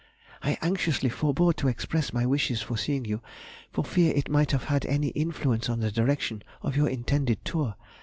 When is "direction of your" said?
5.91-6.89